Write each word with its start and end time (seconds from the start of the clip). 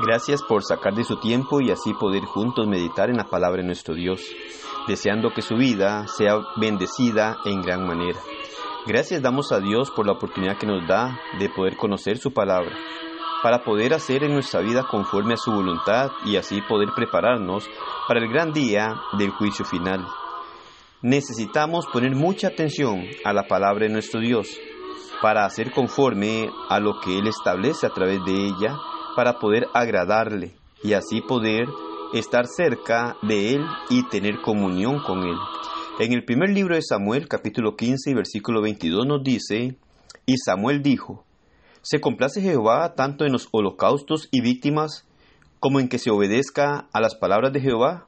Gracias 0.00 0.44
por 0.44 0.62
sacar 0.62 0.94
de 0.94 1.02
su 1.02 1.16
tiempo 1.16 1.60
y 1.60 1.72
así 1.72 1.92
poder 1.92 2.24
juntos 2.24 2.68
meditar 2.68 3.10
en 3.10 3.16
la 3.16 3.24
palabra 3.24 3.62
de 3.62 3.66
nuestro 3.66 3.96
Dios, 3.96 4.22
deseando 4.86 5.30
que 5.34 5.42
su 5.42 5.56
vida 5.56 6.06
sea 6.06 6.38
bendecida 6.56 7.38
en 7.44 7.62
gran 7.62 7.84
manera. 7.84 8.20
Gracias 8.86 9.20
damos 9.20 9.50
a 9.50 9.58
Dios 9.58 9.90
por 9.90 10.06
la 10.06 10.12
oportunidad 10.12 10.56
que 10.56 10.68
nos 10.68 10.86
da 10.86 11.18
de 11.40 11.48
poder 11.48 11.76
conocer 11.76 12.18
su 12.18 12.32
palabra, 12.32 12.76
para 13.42 13.64
poder 13.64 13.92
hacer 13.92 14.22
en 14.22 14.34
nuestra 14.34 14.60
vida 14.60 14.86
conforme 14.88 15.34
a 15.34 15.36
su 15.36 15.50
voluntad 15.50 16.12
y 16.24 16.36
así 16.36 16.62
poder 16.62 16.90
prepararnos 16.94 17.68
para 18.06 18.20
el 18.20 18.28
gran 18.28 18.52
día 18.52 18.94
del 19.18 19.30
juicio 19.30 19.64
final. 19.64 20.06
Necesitamos 21.02 21.86
poner 21.88 22.14
mucha 22.14 22.48
atención 22.48 23.04
a 23.24 23.32
la 23.32 23.48
palabra 23.48 23.86
de 23.86 23.92
nuestro 23.92 24.20
Dios 24.20 24.48
para 25.20 25.44
hacer 25.44 25.72
conforme 25.72 26.48
a 26.68 26.78
lo 26.78 27.00
que 27.00 27.18
Él 27.18 27.26
establece 27.26 27.84
a 27.84 27.90
través 27.90 28.24
de 28.24 28.46
ella 28.46 28.78
para 29.18 29.40
poder 29.40 29.66
agradarle 29.74 30.52
y 30.80 30.92
así 30.92 31.20
poder 31.20 31.66
estar 32.14 32.46
cerca 32.46 33.16
de 33.20 33.54
Él 33.54 33.64
y 33.90 34.08
tener 34.08 34.40
comunión 34.44 35.02
con 35.04 35.24
Él. 35.24 35.34
En 35.98 36.12
el 36.12 36.24
primer 36.24 36.50
libro 36.50 36.76
de 36.76 36.82
Samuel, 36.82 37.26
capítulo 37.26 37.74
15 37.74 38.12
y 38.12 38.14
versículo 38.14 38.62
22 38.62 39.08
nos 39.08 39.24
dice, 39.24 39.74
y 40.24 40.36
Samuel 40.36 40.84
dijo, 40.84 41.24
¿se 41.82 42.00
complace 42.00 42.40
Jehová 42.40 42.94
tanto 42.94 43.24
en 43.24 43.32
los 43.32 43.48
holocaustos 43.50 44.28
y 44.30 44.40
víctimas 44.40 45.04
como 45.58 45.80
en 45.80 45.88
que 45.88 45.98
se 45.98 46.12
obedezca 46.12 46.86
a 46.92 47.00
las 47.00 47.16
palabras 47.16 47.52
de 47.52 47.60
Jehová? 47.60 48.06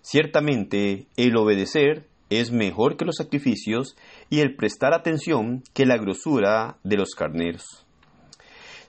Ciertamente, 0.00 1.06
el 1.18 1.36
obedecer 1.36 2.08
es 2.30 2.50
mejor 2.50 2.96
que 2.96 3.04
los 3.04 3.16
sacrificios 3.16 3.94
y 4.30 4.40
el 4.40 4.56
prestar 4.56 4.94
atención 4.94 5.62
que 5.74 5.84
la 5.84 5.98
grosura 5.98 6.78
de 6.82 6.96
los 6.96 7.10
carneros. 7.10 7.83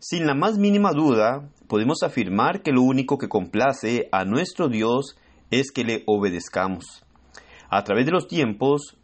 Sin 0.08 0.28
la 0.28 0.36
más 0.36 0.60
mínima 0.60 0.92
duda, 0.92 1.50
podemos 1.68 2.04
afirmar 2.04 2.62
que 2.62 2.72
lo 2.72 2.84
único 2.84 3.18
que 3.18 3.28
complace 3.28 4.08
a 4.12 4.24
nuestro 4.24 4.70
Dios 4.70 5.18
es 5.50 5.72
que 5.72 5.84
le 5.84 6.04
obedezcamos. 6.06 7.04
A 7.72 7.84
través 7.84 8.06
de 8.06 8.12
los 8.12 8.28
tiempos, 8.28 9.00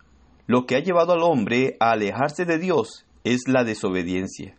lo 0.46 0.68
que 0.68 0.76
ha 0.76 0.80
llevado 0.80 1.14
al 1.14 1.24
hombre 1.24 1.76
a 1.80 1.94
alejarse 1.94 2.46
de 2.46 2.60
Dios 2.60 3.08
es 3.24 3.48
la 3.48 3.64
desobediencia. 3.64 4.56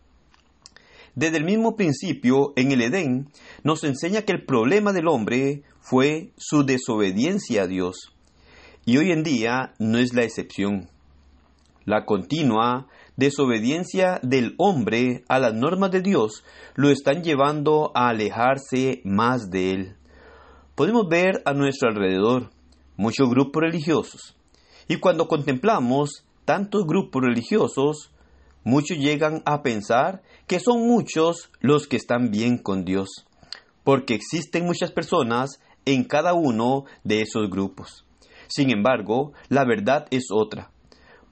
Desde 1.15 1.37
el 1.37 1.45
mismo 1.45 1.77
principio, 1.77 2.51
en 2.57 2.73
el 2.73 2.81
Edén, 2.81 3.29
nos 3.63 3.85
enseña 3.85 4.23
que 4.23 4.33
el 4.33 4.43
problema 4.43 4.91
del 4.91 5.07
hombre 5.07 5.63
fue 5.79 6.33
su 6.35 6.65
desobediencia 6.65 7.61
a 7.63 7.67
Dios. 7.67 8.11
Y 8.83 8.97
hoy 8.97 9.13
en 9.13 9.23
día 9.23 9.75
no 9.79 9.97
es 9.97 10.13
la 10.13 10.23
excepción. 10.23 10.89
La 11.85 12.03
continua 12.05 12.87
desobediencia 13.15 14.19
del 14.23 14.55
hombre 14.57 15.23
a 15.27 15.39
las 15.39 15.53
normas 15.53 15.91
de 15.91 16.01
Dios 16.01 16.43
lo 16.75 16.89
están 16.89 17.23
llevando 17.23 17.91
a 17.95 18.09
alejarse 18.09 19.01
más 19.03 19.49
de 19.49 19.71
Él. 19.71 19.95
Podemos 20.75 21.07
ver 21.07 21.41
a 21.45 21.53
nuestro 21.53 21.89
alrededor 21.89 22.49
muchos 22.97 23.29
grupos 23.29 23.61
religiosos 23.61 24.35
y 24.87 24.97
cuando 24.97 25.27
contemplamos 25.27 26.25
tantos 26.45 26.85
grupos 26.85 27.21
religiosos, 27.21 28.11
muchos 28.63 28.97
llegan 28.97 29.41
a 29.45 29.61
pensar 29.61 30.21
que 30.47 30.59
son 30.59 30.87
muchos 30.87 31.51
los 31.61 31.87
que 31.87 31.95
están 31.95 32.31
bien 32.31 32.57
con 32.57 32.83
Dios, 32.83 33.25
porque 33.83 34.15
existen 34.15 34.65
muchas 34.65 34.91
personas 34.91 35.61
en 35.85 36.03
cada 36.03 36.33
uno 36.33 36.85
de 37.03 37.21
esos 37.21 37.49
grupos. 37.49 38.05
Sin 38.47 38.71
embargo, 38.71 39.33
la 39.49 39.65
verdad 39.65 40.05
es 40.11 40.25
otra 40.31 40.72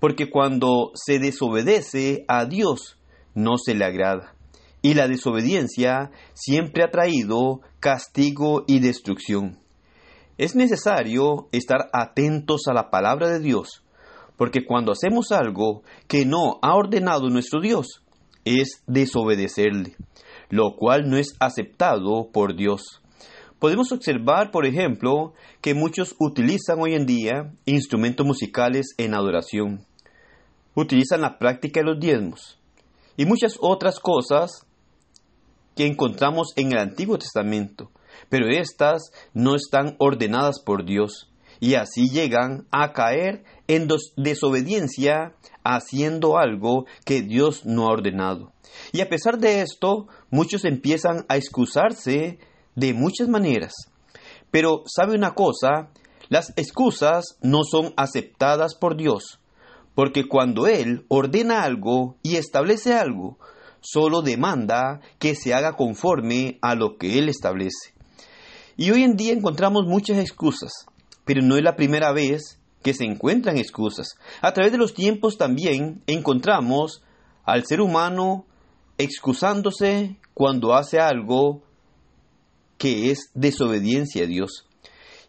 porque 0.02 0.32
cuando 0.32 0.92
se 0.96 1.20
desobedece 1.20 2.26
a 2.28 2.46
Dios 2.46 2.98
no 3.36 3.60
se 3.60 3.76
le 3.76 3.86
agrada. 3.86 4.36
Y 4.82 4.96
la 4.96 5.08
desobediencia 5.08 6.10
siempre 6.34 6.84
ha 6.84 6.90
traído 6.90 7.62
castigo 7.80 8.64
y 8.68 8.80
destrucción. 8.80 9.60
Es 10.40 10.56
necesario 10.56 11.50
estar 11.52 11.88
atentos 11.94 12.62
a 12.68 12.74
la 12.74 12.90
palabra 12.90 13.30
de 13.30 13.40
Dios, 13.40 13.84
porque 14.38 14.66
cuando 14.66 14.92
hacemos 14.92 15.32
algo 15.32 15.84
que 16.08 16.26
no 16.26 16.58
ha 16.64 16.74
ordenado 16.74 17.30
nuestro 17.30 17.62
Dios, 17.62 18.02
es 18.44 18.82
desobedecerle, 18.88 19.96
lo 20.50 20.78
cual 20.78 21.12
no 21.12 21.18
es 21.18 21.36
aceptado 21.40 22.32
por 22.34 22.56
Dios. 22.56 23.04
Podemos 23.60 23.92
observar, 23.92 24.50
por 24.50 24.66
ejemplo, 24.66 25.34
que 25.62 25.76
muchos 25.76 26.16
utilizan 26.18 26.80
hoy 26.82 26.96
en 26.96 27.06
día 27.06 27.54
instrumentos 27.66 28.26
musicales 28.26 28.96
en 28.98 29.14
adoración 29.14 29.86
utilizan 30.76 31.22
la 31.22 31.38
práctica 31.38 31.82
de 31.82 31.86
los 31.86 32.00
diezmos 32.00 32.60
y 33.18 33.26
muchas 33.26 33.58
otras 33.60 34.00
cosas 34.00 34.66
que 35.76 35.86
encontramos 35.86 36.54
en 36.56 36.72
el 36.72 36.80
Antiguo 36.80 37.18
Testamento, 37.18 37.92
pero 38.30 38.48
estas 38.50 39.12
no 39.34 39.56
están 39.56 39.96
ordenadas 40.00 40.60
por 40.60 40.86
Dios 40.86 41.32
y 41.60 41.76
así 41.76 42.10
llegan 42.10 42.68
a 42.72 42.94
caer 42.94 43.44
en 43.68 43.88
desobediencia 44.18 45.36
haciendo 45.64 46.38
algo 46.38 46.86
que 47.06 47.22
Dios 47.22 47.66
no 47.66 47.88
ha 47.88 47.94
ordenado. 47.94 48.52
Y 48.92 49.02
a 49.02 49.10
pesar 49.10 49.38
de 49.38 49.62
esto, 49.62 50.08
muchos 50.30 50.66
empiezan 50.66 51.26
a 51.30 51.38
excusarse 51.38 52.40
de 52.76 52.94
muchas 52.94 53.28
maneras. 53.28 53.74
Pero 54.50 54.84
sabe 54.88 55.16
una 55.16 55.36
cosa, 55.36 55.92
las 56.30 56.52
excusas 56.56 57.38
no 57.42 57.64
son 57.64 57.94
aceptadas 57.96 58.76
por 58.76 58.98
Dios 58.98 59.41
porque 59.96 60.28
cuando 60.28 60.68
Él 60.68 61.06
ordena 61.08 61.64
algo 61.64 62.18
y 62.24 62.36
establece 62.36 62.94
algo, 62.94 63.38
solo 63.82 64.22
demanda 64.22 65.02
que 65.20 65.36
se 65.36 65.54
haga 65.54 65.76
conforme 65.76 66.58
a 66.62 66.76
lo 66.76 66.98
que 66.98 67.18
Él 67.18 67.30
establece. 67.30 67.94
Y 68.78 68.92
hoy 68.92 69.04
en 69.04 69.16
día 69.16 69.34
encontramos 69.34 69.86
muchas 69.86 70.18
excusas, 70.18 70.72
pero 71.26 71.42
no 71.42 71.58
es 71.58 71.64
la 71.64 71.76
primera 71.76 72.12
vez 72.14 72.60
que 72.84 72.94
se 72.94 73.04
encuentran 73.04 73.58
excusas. 73.58 74.16
A 74.42 74.54
través 74.54 74.72
de 74.72 74.78
los 74.78 74.94
tiempos 74.94 75.38
también 75.38 76.02
encontramos 76.08 77.04
al 77.44 77.66
ser 77.66 77.82
humano 77.82 78.46
excusándose 78.98 80.18
cuando 80.34 80.74
hace 80.74 81.00
algo 81.00 81.64
que 82.78 83.12
es 83.12 83.30
desobediencia 83.34 84.24
a 84.24 84.28
Dios. 84.28 84.66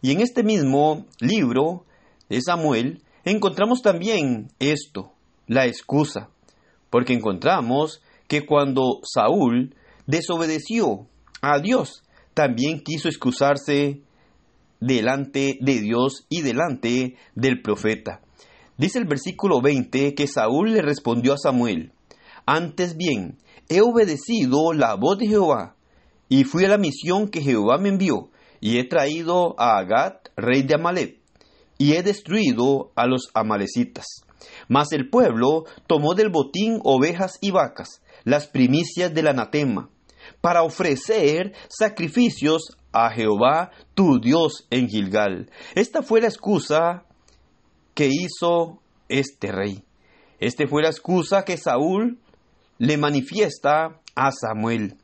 Y 0.01 0.11
en 0.11 0.21
este 0.21 0.43
mismo 0.43 1.05
libro 1.19 1.85
de 2.29 2.41
Samuel 2.41 3.03
encontramos 3.31 3.81
también 3.81 4.49
esto, 4.59 5.13
la 5.47 5.65
excusa, 5.65 6.29
porque 6.89 7.13
encontramos 7.13 8.01
que 8.27 8.45
cuando 8.45 8.99
Saúl 9.03 9.75
desobedeció 10.05 11.07
a 11.41 11.59
Dios, 11.59 12.03
también 12.33 12.81
quiso 12.81 13.07
excusarse 13.07 14.01
delante 14.79 15.57
de 15.61 15.79
Dios 15.79 16.25
y 16.29 16.41
delante 16.41 17.15
del 17.35 17.61
profeta. 17.61 18.21
Dice 18.77 18.99
el 18.99 19.05
versículo 19.05 19.61
20 19.61 20.15
que 20.15 20.27
Saúl 20.27 20.73
le 20.73 20.81
respondió 20.81 21.33
a 21.33 21.37
Samuel, 21.37 21.91
antes 22.45 22.97
bien, 22.97 23.37
he 23.69 23.81
obedecido 23.81 24.73
la 24.73 24.95
voz 24.95 25.17
de 25.17 25.27
Jehová, 25.27 25.75
y 26.27 26.43
fui 26.43 26.65
a 26.65 26.69
la 26.69 26.77
misión 26.77 27.29
que 27.29 27.41
Jehová 27.41 27.77
me 27.77 27.89
envió, 27.89 28.29
y 28.59 28.79
he 28.79 28.83
traído 28.83 29.55
a 29.59 29.77
Agat, 29.77 30.29
rey 30.35 30.63
de 30.63 30.75
Amalek, 30.75 31.22
y 31.83 31.95
he 31.97 32.01
destruido 32.01 32.93
a 32.95 33.07
los 33.07 33.27
amalecitas. 33.33 34.05
Mas 34.69 34.93
el 34.93 35.09
pueblo 35.09 35.65
tomó 35.85 36.15
del 36.15 36.29
botín 36.29 36.79
ovejas 36.85 37.37
y 37.41 37.51
vacas, 37.51 38.01
las 38.23 38.47
primicias 38.47 39.13
del 39.13 39.27
anatema, 39.27 39.89
para 40.39 40.63
ofrecer 40.63 41.51
sacrificios 41.67 42.77
a 42.93 43.09
Jehová 43.09 43.71
tu 43.95 44.21
Dios 44.21 44.65
en 44.69 44.87
Gilgal. 44.87 45.51
Esta 45.75 46.03
fue 46.03 46.21
la 46.21 46.27
excusa 46.27 47.03
que 47.93 48.07
hizo 48.09 48.79
este 49.09 49.51
rey. 49.51 49.83
Esta 50.39 50.65
fue 50.65 50.83
la 50.83 50.89
excusa 50.89 51.43
que 51.43 51.57
Saúl 51.57 52.17
le 52.77 52.95
manifiesta 52.95 53.99
a 54.15 54.31
Samuel. 54.31 54.95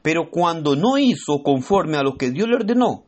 Pero 0.00 0.30
cuando 0.30 0.74
no 0.74 0.96
hizo 0.96 1.42
conforme 1.44 1.98
a 1.98 2.02
lo 2.02 2.16
que 2.16 2.30
Dios 2.30 2.48
le 2.48 2.56
ordenó, 2.56 3.04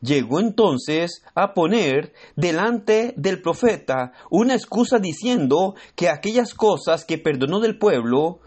Llegó 0.00 0.38
entonces 0.38 1.24
a 1.34 1.54
poner 1.54 2.12
delante 2.36 3.14
del 3.16 3.42
profeta 3.42 4.12
una 4.30 4.54
excusa 4.54 4.98
diciendo 4.98 5.74
que 5.96 6.08
aquellas 6.08 6.54
cosas 6.54 7.04
que 7.04 7.18
perdonó 7.18 7.58
del 7.58 7.78
pueblo 7.78 8.38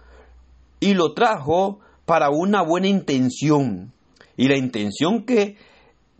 y 0.79 0.93
lo 0.93 1.13
trajo 1.13 1.79
para 2.05 2.29
una 2.29 2.61
buena 2.61 2.87
intención. 2.87 3.91
Y 4.37 4.47
la 4.47 4.57
intención 4.57 5.25
que 5.25 5.57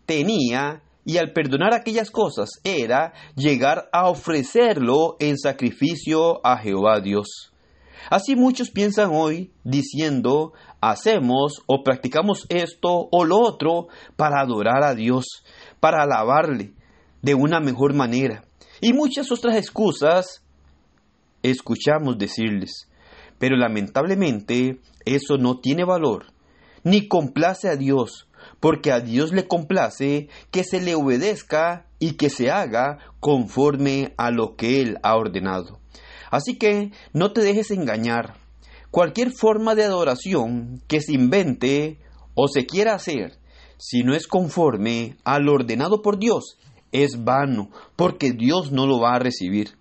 tenía 0.05 0.83
y 1.05 1.17
al 1.17 1.31
perdonar 1.31 1.73
aquellas 1.73 2.11
cosas 2.11 2.49
era 2.63 3.13
llegar 3.35 3.89
a 3.91 4.09
ofrecerlo 4.09 5.15
en 5.19 5.37
sacrificio 5.37 6.45
a 6.45 6.57
Jehová 6.57 6.99
Dios. 6.99 7.50
Así 8.09 8.35
muchos 8.35 8.71
piensan 8.71 9.11
hoy 9.13 9.51
diciendo, 9.63 10.53
hacemos 10.81 11.61
o 11.67 11.83
practicamos 11.83 12.45
esto 12.49 13.07
o 13.11 13.25
lo 13.25 13.39
otro 13.39 13.87
para 14.15 14.41
adorar 14.41 14.83
a 14.83 14.95
Dios, 14.95 15.43
para 15.79 16.03
alabarle 16.03 16.73
de 17.21 17.35
una 17.35 17.59
mejor 17.59 17.93
manera. 17.93 18.43
Y 18.81 18.93
muchas 18.93 19.31
otras 19.31 19.55
excusas 19.55 20.43
escuchamos 21.43 22.17
decirles. 22.17 22.87
Pero 23.37 23.55
lamentablemente 23.55 24.79
eso 25.05 25.37
no 25.37 25.59
tiene 25.59 25.83
valor, 25.83 26.27
ni 26.83 27.07
complace 27.07 27.69
a 27.69 27.75
Dios, 27.75 28.27
porque 28.59 28.91
a 28.91 28.99
Dios 28.99 29.33
le 29.33 29.47
complace 29.47 30.29
que 30.51 30.63
se 30.63 30.81
le 30.81 30.95
obedezca 30.95 31.87
y 31.99 32.13
que 32.13 32.29
se 32.29 32.51
haga 32.51 32.99
conforme 33.19 34.13
a 34.17 34.31
lo 34.31 34.55
que 34.55 34.81
Él 34.81 34.97
ha 35.03 35.15
ordenado. 35.15 35.79
Así 36.31 36.55
que 36.57 36.91
no 37.13 37.33
te 37.33 37.41
dejes 37.41 37.69
engañar. 37.69 38.37
Cualquier 38.89 39.31
forma 39.31 39.75
de 39.75 39.83
adoración 39.83 40.81
que 40.87 41.01
se 41.01 41.13
invente 41.13 41.99
o 42.33 42.47
se 42.47 42.65
quiera 42.65 42.95
hacer, 42.95 43.37
si 43.77 44.03
no 44.03 44.15
es 44.15 44.27
conforme 44.27 45.17
a 45.23 45.39
lo 45.39 45.53
ordenado 45.53 46.01
por 46.01 46.17
Dios, 46.17 46.57
es 46.91 47.23
vano, 47.23 47.69
porque 47.95 48.31
Dios 48.31 48.71
no 48.71 48.87
lo 48.87 48.99
va 48.99 49.15
a 49.15 49.19
recibir. 49.19 49.77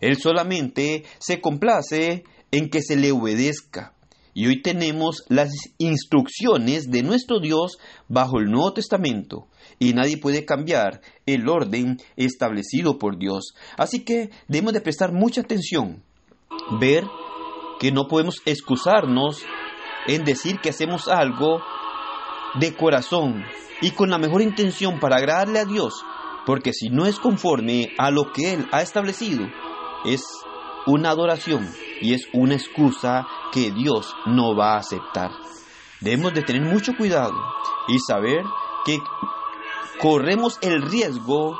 Él 0.00 0.16
solamente 0.16 1.04
se 1.18 1.40
complace 1.40 2.24
en 2.50 2.70
que 2.70 2.82
se 2.82 2.96
le 2.96 3.12
obedezca. 3.12 3.94
Y 4.32 4.46
hoy 4.46 4.62
tenemos 4.62 5.24
las 5.28 5.50
instrucciones 5.78 6.90
de 6.90 7.02
nuestro 7.02 7.40
Dios 7.40 7.78
bajo 8.08 8.38
el 8.38 8.50
Nuevo 8.50 8.72
Testamento 8.72 9.48
y 9.78 9.92
nadie 9.92 10.18
puede 10.18 10.44
cambiar 10.44 11.00
el 11.26 11.48
orden 11.48 11.98
establecido 12.16 12.98
por 12.98 13.18
Dios. 13.18 13.54
Así 13.76 14.04
que 14.04 14.30
debemos 14.46 14.72
de 14.72 14.80
prestar 14.80 15.12
mucha 15.12 15.40
atención, 15.40 16.02
ver 16.78 17.04
que 17.80 17.90
no 17.90 18.06
podemos 18.06 18.36
excusarnos 18.44 19.42
en 20.06 20.24
decir 20.24 20.60
que 20.60 20.70
hacemos 20.70 21.08
algo 21.08 21.60
de 22.58 22.74
corazón 22.74 23.44
y 23.80 23.92
con 23.92 24.10
la 24.10 24.18
mejor 24.18 24.42
intención 24.42 25.00
para 25.00 25.16
agradarle 25.16 25.58
a 25.58 25.64
Dios, 25.64 25.94
porque 26.46 26.72
si 26.72 26.88
no 26.90 27.06
es 27.06 27.18
conforme 27.18 27.92
a 27.98 28.10
lo 28.10 28.32
que 28.32 28.54
Él 28.54 28.68
ha 28.72 28.82
establecido, 28.82 29.46
es 30.04 30.22
una 30.90 31.10
adoración 31.10 31.68
y 32.00 32.14
es 32.14 32.28
una 32.32 32.54
excusa 32.54 33.26
que 33.52 33.70
Dios 33.70 34.14
no 34.26 34.56
va 34.56 34.74
a 34.74 34.78
aceptar. 34.78 35.30
Debemos 36.00 36.34
de 36.34 36.42
tener 36.42 36.62
mucho 36.62 36.96
cuidado 36.96 37.34
y 37.88 37.98
saber 37.98 38.42
que 38.84 38.98
corremos 40.00 40.58
el 40.62 40.82
riesgo 40.82 41.58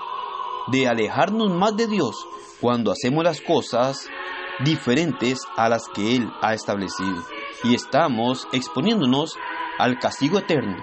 de 0.69 0.89
alejarnos 0.89 1.51
más 1.53 1.77
de 1.77 1.87
Dios 1.87 2.27
cuando 2.61 2.91
hacemos 2.91 3.25
las 3.25 3.41
cosas 3.41 4.09
diferentes 4.65 5.41
a 5.57 5.69
las 5.69 5.89
que 5.89 6.17
Él 6.17 6.31
ha 6.41 6.55
establecido. 6.55 7.23
Y 7.65 7.75
estamos 7.75 8.49
exponiéndonos 8.53 9.37
al 9.79 9.99
castigo 9.99 10.39
eterno, 10.39 10.77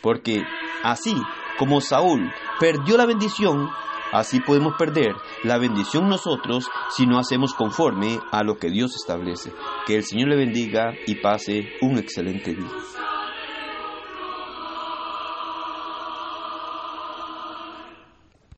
porque 0.00 0.42
así 0.82 1.14
como 1.58 1.80
Saúl 1.80 2.32
perdió 2.58 2.96
la 2.96 3.06
bendición, 3.06 3.70
Así 4.12 4.40
podemos 4.40 4.74
perder 4.78 5.16
la 5.42 5.58
bendición 5.58 6.08
nosotros 6.08 6.68
si 6.94 7.06
no 7.06 7.18
hacemos 7.18 7.54
conforme 7.54 8.20
a 8.30 8.44
lo 8.44 8.56
que 8.56 8.68
Dios 8.68 8.94
establece. 8.94 9.52
Que 9.86 9.96
el 9.96 10.04
Señor 10.04 10.28
le 10.28 10.36
bendiga 10.36 10.92
y 11.06 11.16
pase 11.16 11.62
un 11.80 11.98
excelente 11.98 12.54
día. 12.54 12.68